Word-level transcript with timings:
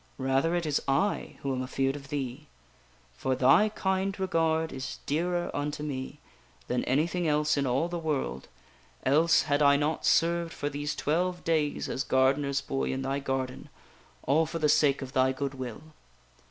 Rather 0.17 0.55
it 0.55 0.65
is 0.65 0.81
I 0.87 1.37
who 1.43 1.53
am 1.53 1.61
afeard 1.61 1.95
of 1.95 2.07
thee. 2.07 2.47
For 3.13 3.35
thy 3.35 3.69
kind 3.69 4.19
regard 4.19 4.73
is 4.73 4.97
dearer 5.05 5.55
unto 5.55 5.83
me 5.83 6.19
than 6.67 6.83
anything 6.85 7.27
else 7.27 7.55
in 7.55 7.67
all 7.67 7.87
the 7.87 7.99
world, 7.99 8.47
else 9.05 9.43
had 9.43 9.61
I 9.61 9.77
not 9.77 10.03
served 10.03 10.53
for 10.53 10.71
these 10.71 10.95
twelve 10.95 11.43
days 11.43 11.87
as 11.87 12.03
gardener's 12.03 12.61
boy 12.61 12.85
in 12.85 13.03
thy 13.03 13.19
garden 13.19 13.69
all 14.23 14.47
for 14.47 14.57
the 14.57 14.69
sake 14.69 15.03
of 15.03 15.13
thy 15.13 15.33
good 15.33 15.53
will." 15.53 15.83